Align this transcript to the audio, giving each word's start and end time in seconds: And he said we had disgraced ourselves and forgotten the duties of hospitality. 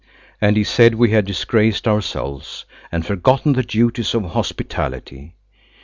And 0.41 0.57
he 0.57 0.63
said 0.63 0.95
we 0.95 1.11
had 1.11 1.27
disgraced 1.27 1.87
ourselves 1.87 2.65
and 2.91 3.05
forgotten 3.05 3.53
the 3.53 3.61
duties 3.61 4.15
of 4.15 4.23
hospitality. 4.31 5.35